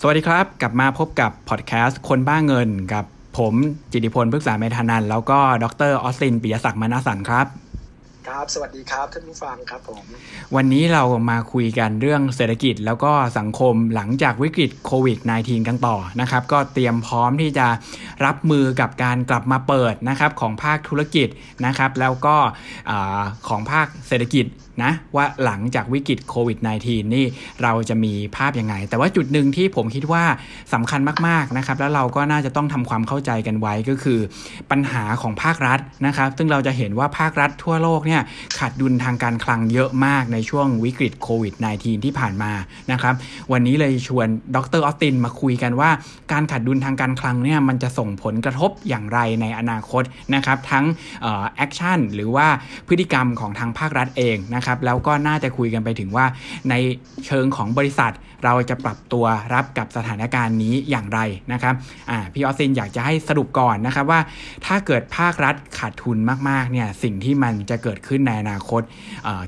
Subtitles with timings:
[0.00, 3.04] สวัสดีครับ กลับมาพบกับพอดแคสต์คนบ้าเงินกับ
[3.38, 3.54] ผม
[3.92, 7.46] จิติพลพฤกษาเมธานันแล้วก็ดรออสตินปิยศักดิ์มานาสันครับ
[8.28, 10.04] ครับ สวัสดีครับท่านผู้ฟังครับผม
[10.56, 17.66] วันนี้เรามาคุยกันเรื่องเศรษฐกิจแล้วก็สังคมหลังจากวิกฤตโควิด -19 กันต่อนะครับ ก็เตรียมพร้อมที่จะ
[18.24, 21.28] รับมือกับการกลับมาเปิดนะครับของภาคธุรกิจ
[21.66, 22.36] นะครับ แล้วก็
[23.48, 24.46] ของภาคเศรษฐกิจ
[24.84, 27.26] นะว่าหลังจากวิกฤตโควิด -19 นี่
[27.62, 30.24] เราจะมีภาพยังไง แต่ว่าจุดหนึ่งที่ผมคิดว่า
[30.74, 34.20] สำคัญมากๆนะครับ แล้วเราก็น่าจะต้องทำความเข้าใจกันไว้ก็คือ
[34.70, 38.13] ปัญหาของภาครัฐนะครับ ซึ่งเราจะเห็นว่าภาครัฐทั่วโลกเนี่ย
[38.58, 42.52] ขาดดุลทางการคลังเยอะมากในช่วงวิกฤตโควิด -19 ที่ผ่านมา
[42.92, 43.14] นะครับ
[43.52, 45.90] วันนี้เลยชวนดร.ออสตินมาคุยกันว่า
[46.32, 50.02] การขาดดุลทางการคลังเนี่ยมันจะส่งผลกระทบอย่างไรในอนาคต
[50.34, 50.84] นะครับทั้ง
[51.56, 52.46] action หรือว่า
[52.88, 56.26] พฤติกรรมของทางภาครัฐเองนะครับแล้วก็น่าจะคุยกันไปถึงว่า
[56.70, 56.74] ใน
[57.26, 58.12] เชิงของบริษัท
[58.44, 61.20] เราจะปรับตัวรับกับสถานการณ์นี้อย่างไร
[61.52, 61.74] นะครับ
[62.32, 64.20] พี่ออสตินอยากจะให้สรุปก่อนนะครับว่า
[64.66, 68.82] ถ้าเกิดภาครัฐขาดทุนมากๆเนี่ยสิ่งที่มันจะเกิดขึ้นในอนาคต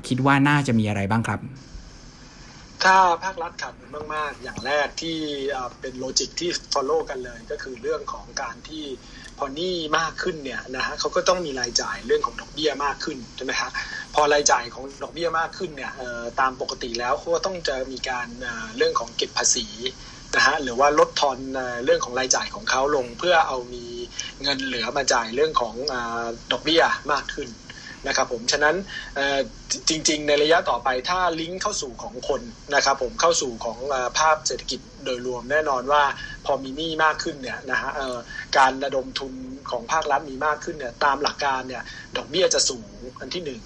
[0.07, 1.41] คิดว่าน่าจะมีอะไรบ้างครับ
[2.83, 5.17] ถ้าภาครัฐขาดทุนมากๆ อย่างแรกที่
[5.81, 8.85] เป็น logic ที่ follow กันเลย ก็คือเรื่องของการที่
[9.37, 13.69] พอหนี้มากขึ้นเนี่ยนะฮะเขาก็ต้องมีรายจ่ายเรื่องของดอกเบี้ยมากขึ้นใช่ไหมฮะ
[14.15, 15.91] พอรายจ่ายของดอกเบี้ยมากขึ้นเนี่ย
[16.39, 18.27] ตามปกติแล้วเขาก็ต้องจะมีการ
[18.77, 19.67] เรื่องของเก็บภาษี
[20.35, 21.37] นะฮะหรือว่าลดทอน
[21.85, 23.85] เรื่องของรายจ่ายของเขาลง เพื่อเอามี
[24.41, 25.75] เงินเหลือมาจ่ายเรื่องของ
[26.51, 27.49] ดอกเบี้ยมากขึ้น
[28.07, 28.75] นะครับผมฉะนั้น
[29.89, 32.41] จริง ๆ ในระยะต่อไปถ้าลิงก์เข้าสู่ของคน
[32.75, 33.77] นะครับผมเข้าสู่ของ
[34.19, 36.03] ภาพเศรษฐกิจโดยรวมแน่นอนว่า
[36.45, 37.91] พอมีหนี้มากขึ้นเนี่ยนะฮะ
[38.57, 39.33] การระดมทุน
[39.69, 41.83] ของภาครัฐมีมากขึ้นเนี่ยตามหลักการเนี่ย
[42.17, 42.89] ดอกเบี้ยจะสูง
[43.19, 43.61] อันที่หนึ่ง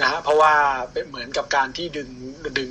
[0.00, 0.52] นะฮะเพราะว่า
[0.92, 2.10] เป็นเหมือนกับการที่ดึง
[2.58, 2.70] ดึง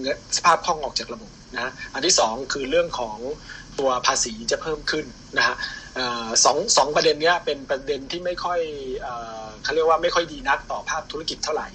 [0.00, 3.16] เงินสภาพคล่องออกจากระบบนะอันที่สองคือเรื่องของ
[3.78, 5.04] ตัวภาษีจะเพิ่มขึ้น
[5.38, 5.56] นะฮะ
[6.44, 8.60] สองสองประเด็นนี้เป็นประเด็นที่ไม่ค่อย
[9.62, 11.68] เขาเรียกว่าไม่ค่อยดีนักต่อภาพธุรกิจเท่าไหร่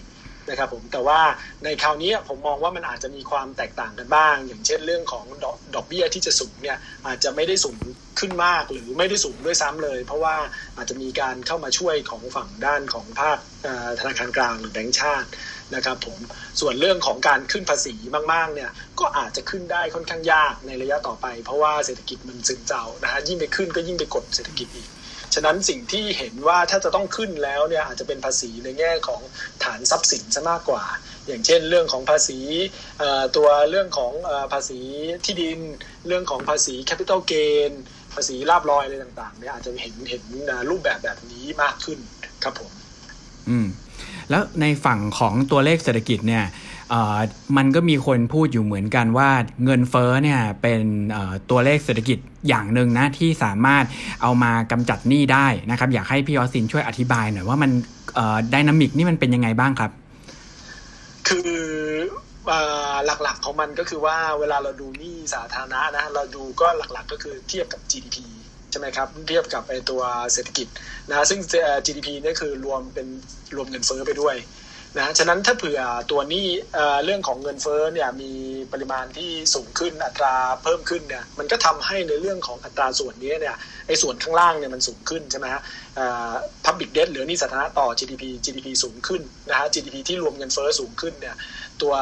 [0.50, 1.20] นะครับผมแต่ว่า
[1.64, 6.78] ในคราวนี้ผมมองว่ามันอาจจะมีความแตกต่างกันบ้าง อย่างเช่นเรื่องของดอกดอกเบี้ยที่จะสูงเนี่ย
[7.08, 7.80] อาจจะไม่ได้สูง
[8.20, 10.36] ขึ้นมากหรือไม่ได้สูงด้วยซ้ำเลย เพราะว่า
[10.78, 13.38] อาจจะมีการเข้ามาช่วยของฝั่งด้านของภาค
[14.00, 15.30] ธนาคารกลางหรือแบงก์ชาติ
[15.76, 16.20] นะครับผม
[16.60, 17.96] ส่วนเรื่องของการขึ้นภาษี
[18.34, 18.70] มากๆเนี่ย
[19.00, 24.88] ก็อาจจะขึ้นได้ค่อนข้างยากในระยะต่อไป เพราะว่าเศรษฐกิจมันซึมเจ้านะฮะยิ่งไปขึ้นก็ยิ่งไปกดเศรษฐกิจอีก
[25.34, 29.22] ฉะนั้นสิ่งที่เห็นว่าถ้าจะต้องขึ้นแล้วเนี่ยอาจจะเป็นภาษีในแง่ของ
[29.64, 30.84] ฐานทรัพย์สินซะมากกว่า
[31.28, 32.40] อย่างเช่น เรื่องของภาษี
[33.36, 34.14] ตัวเรื่องของ
[34.54, 34.80] ภาษี
[35.26, 35.60] ที่ดิน
[36.08, 37.34] เรื่องของภาษีแคปิตอลเก
[37.70, 37.72] น
[38.16, 40.24] ภาษีลาบลอยอะไรต่างๆเนี่ยอาจจะเห็นเห็น
[40.70, 42.00] รูปแบบแบบนี้มากขึ้น
[42.44, 42.72] ครับผม
[43.50, 43.68] อืม
[44.30, 46.44] แล้วในฝั่งของตัวเลขเศรษฐกิจเนี่ย
[47.58, 49.30] มันก็มีคนพูดอยู่เหมือนกันว่า
[49.64, 50.82] เงินเฟ้อเนี่ยเป็น
[51.50, 52.18] ตัวเลขเศรษฐกิจ
[52.48, 53.84] อย่างหนึ่งนะที่สามารถ
[54.22, 57.72] เอามากำจัดหนี้ได้นะครับอยากให้พี่ออสินช่วยอธิบายหน่อยว่ามัน
[58.54, 59.92] ดินามิกนี่มันเป็นยังไงบ้างครับ
[61.28, 61.54] คือ
[63.06, 68.18] หลักๆของมันก็คือว่าเวลาเราดูหนี้สาธารณะนะเราดูก็หลักๆก็คือเทียบกับ GDP
[68.72, 70.02] ใช่ไหมครับเทียบกับไอตัว
[70.34, 70.68] เศรษฐกิจ
[71.10, 71.40] นะซึ่ง
[71.86, 73.08] GDP นี่คือรวมเป็น
[73.56, 74.36] รวมเงินเฟ้อไปด้วย
[75.00, 75.80] นะฉะนั้นถ้าเผื่อ
[76.12, 76.46] ตัวนี้
[77.06, 78.32] เรื่องของเงินเฟ้อเนี่ยมี
[78.74, 83.56] ปริมาณที่สูงขึ้นอัตราเพิ่มขึ้นเนี่ยมันก็ทำให้ในเรื่องของอัตราส่วนนี้เนี่ย
[83.88, 85.62] ไอ้ส่วนข้างล่างเนี่ยมันสูงขึ้นใช่ไหมฮะ
[86.66, 91.36] public debt หรือนี่สาธารณะต่อ GDP GDP สูงขึ้นนะฮะ GDP ที่รวมเงินเฟ้อสูงขึ้นเนี่ย
[91.82, 91.94] ตัว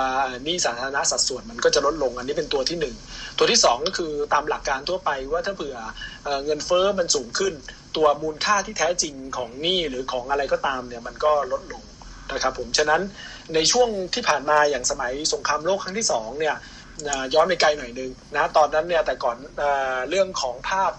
[0.48, 2.78] นี่สาธารณะสัดส่วนมันก็จะลดลงอันนี้เป็นตัวที่
[3.08, 5.78] 1 ตัวที่ 2 ก็คือตามหลักการทั่วไปว่าถ้าเผื่อ
[6.46, 7.54] เงินเฟ้อมันสูงขึ้น
[7.98, 11.84] ตัวมูลค่าที่แท้จริงของหนี้หรือของอะไรก็ตามเนี่ยมันก็ลดลง
[12.34, 13.02] นะครับผมฉะนั้น
[13.56, 16.56] ในช่วงที่ผ่านมาอย่างสมัยสงครามโลกครั้งที่2เนี่ย
[17.34, 19.38] ย้อนไปไกลหน่อยนึงนะตอนนั้นเนี่ยแต่ก่อน
[20.10, 20.92] เรื่องของภาพ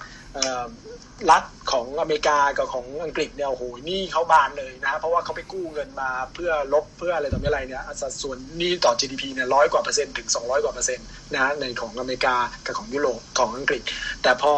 [1.30, 12.36] รัฐของอเมริกากับของอังกฤษเนี่ยโอ้โหนี่เขาบานเลยนะ เพราะว่าเขาไปกู้เงินมาเพื่อลบเพื่ออะไรต่ออะไรเนี่ยสัดส่วนนี่ต่อ GDP เนี่ยร้อยกว่าเปอร์เซ็นต์ถึง 200 กว่าเปอร์เซ็นต์นะในของอเมริกา
[12.66, 13.82] กับของยุโรปของอังกฤษ
[14.22, 14.54] แต่พอ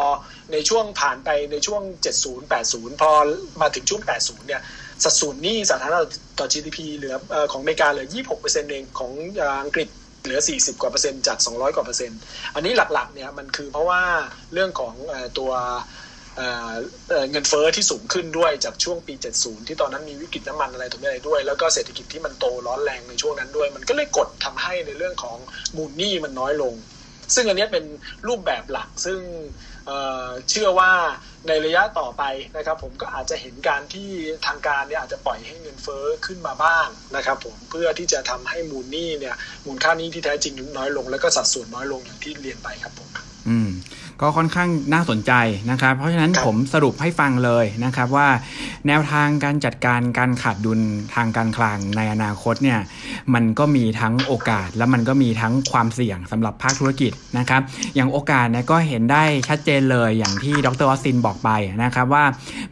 [0.53, 1.83] ในช่วงผ่านไปในช่วง
[2.23, 3.13] 70 80 พอ
[3.61, 4.63] มาถึงช่วง 80 เนี่ย
[5.05, 6.01] สัดส่วนนี้สาธารณะ
[6.39, 7.15] ต่อ GDP เหลือ
[7.53, 9.13] ของอเมริกาเหลือ 26เปอร์เซ็นต์เองของ
[9.63, 9.89] อังกฤษ
[10.25, 12.21] เหลือ 40 กว่าเปอร์เซ็นต์จาก 200 กว่าเปอร์เซ็นต์
[12.55, 14.03] อันนี้หลักๆเนี่ยมันคือเพราะว่า
[14.53, 14.95] เรื่องของ
[15.39, 15.53] ตัว
[17.31, 25.37] เงินเฟอ้อที่สูงขึ้นด้วยจากช่วงปี 70 ที่ตอนนั้นมีวิกฤตน้ำมันอะไรตรงนี้ด้วย แล้วก็เศรษฐกิจที่มันโตร้อนแรงในช่วงนั้นด้วย มันก็เลยกดทำให้ในเรื่องของ
[25.77, 26.75] มูลหนี้มันน้อยลง
[27.35, 27.85] ซึ่งอันนี้เป็น
[28.29, 29.19] รูปแบบหลักซึ่ง
[30.51, 30.93] เชื่อว่า
[31.47, 32.23] ในระยะต่อไป
[32.57, 34.11] นะครับผมก็อาจจะเห็นการที่
[34.47, 36.87] ทางการเนี่ยอาจจะปล่อยให้เงินเฟ้อขึ้นมาบ้าง
[37.17, 39.35] นะครับผมเพื่อที่จะทำให้มูลหนี้เนี่ย
[39.67, 43.09] มูลค่านี้ที่แท้จริงน้อยลง แล้วก็สัดส่วนน้อยลงอย่างที่เรียนไปครับผม
[43.49, 43.71] อืม
[44.23, 45.33] ก็ค่อนข้างน่าสนใจ
[45.71, 48.29] นะครับ เพราะฉะนั้นผมสรุปให้ฟังเลยนะครับว่า
[48.87, 50.81] แนวทางการจัดการการขาดดุล
[51.15, 52.81] ทางการคลังในอนาคตเนี่ย
[53.35, 57.63] มันก็มีทั้งโอกาสและมันก็มีทั้งความเสี่ยงสำหรับภาคธุรกิจนะครับ
[57.95, 61.51] อย่างโอกาสเนี่ยก็เห็นได้ชัดเจนเลยอย่างที่ดรออสซินบอกไป
[61.85, 62.25] นะครับว่า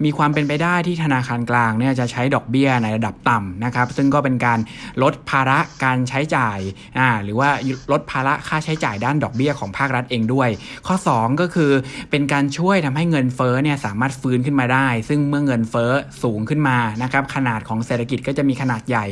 [0.05, 4.59] มีความเป็นไปได้ที่ธนาคารกลางเนี่ยจะใช้ดอกเบี้ยในระดับต่ำนะครับซึ่งก็เป็นการ
[5.03, 6.59] ลดภาระการใช้จ่าย
[6.99, 7.49] อ่าหรือว่า
[7.93, 10.49] ลดภาระค่าใช้จ่ายด้านดอกเบี้ยของภาครัฐเองด้วย
[10.87, 11.71] ข้อ 2ก็คือ
[12.11, 15.91] เป็นการช่วยทำให้เงินเฟ้อเนี่ยสามารถฟื้นขึ้นมาได้ ซึ่งเมื่อเงินเฟ้อ
[16.23, 19.07] สูงขึ้นมานะครับขนาดของเศรษฐกิจก็จะมีขนาดใหญ่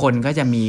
[0.00, 0.64] คนก็จะมี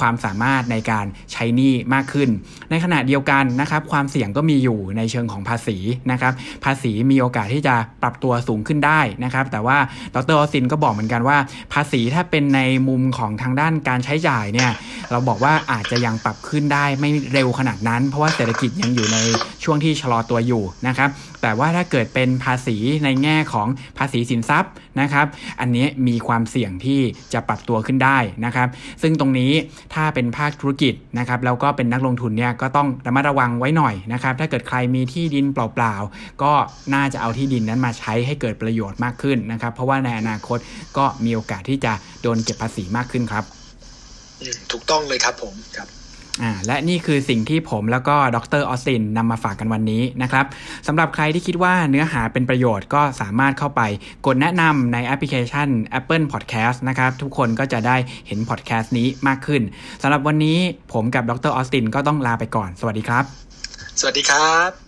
[0.00, 2.28] ความสามารถในการใช้หนี้มากขึ้น
[2.70, 5.76] ในขณะเดียวกันนะครับความเสี่ยงก็มีอยู่ในเชิงของภาษี
[6.10, 6.32] นะครับ
[6.64, 9.78] ภาษีมีโอกาสที่จะปรับตัวสูงขึ้นได้นะครับแต่ว่า
[10.14, 11.38] ดรออสินก็บอกเหมือนกันว่า
[11.72, 14.70] ภาษีถ้าเป็นในมุมของทางด้านการใช้จ่ายเนี่ย
[15.10, 19.18] เราบอกว่าอาจจะยังปรับขึ้นได้ไม่เร็วขนาดนั้น เพราะว่าเศรษฐกิจยังอยู่ใน
[19.64, 21.08] ช่วงที่ชะลอตัวอยู่นะครับ
[21.42, 23.68] แต่ว่าถ้าเกิดเป็นภาษีในแง่ของ
[23.98, 25.26] ภาษีสินทรัพย์นะครับ
[25.60, 27.00] อันนี้มีความเสี่ยงที่
[27.32, 28.68] จะปรับตัวขึ้นได้นะครับ
[29.02, 29.52] ซึ่งตรงนี้
[29.94, 36.52] ถ้าเป็นภาคธุรกิจนะครับแล้วก็เป็นนักลงทุนเนี่ยก็ต้องระมัดระวังไว้หน่อยนะครับถ้าเกิดใครมีที่ดินเปล่าๆ ก็
[36.94, 40.58] น่าจะเอาที่ดินนั้นมาใช้ให้เกิดประโยชน์มากขึ้นนะครับ เพราะว่าในอนาคต
[40.96, 41.92] ก็มีโอกาสที่จะ
[42.22, 43.44] โดนเก็บภาษีมากขึ้นครับ
[44.72, 45.88] ถูกต้องเลยครับผมครับ
[46.42, 50.44] อ่าและนี่คือสิ่งที่ผมแล้วก็ดรออสตินนำมาฝากกันวันนี้นะครับ
[50.86, 53.82] สำหรับใครที่คิดว่าเนื้อหาเป็นประโยชน์ก็สามารถเข้าไป
[54.26, 55.68] กดแนะนำในแอปพลิเคชัน
[55.98, 57.96] Apple Podcast นะครับ ทุกคนก็จะได้
[58.26, 59.62] เห็นพอดแคสต์นี้มากขึ้น
[60.02, 60.58] สำหรับวันนี้
[60.92, 63.24] ผมกับดรออสตินก็ต้องลาไปก่อน สวัสดีครับ
[64.00, 64.87] สวัสดีครับ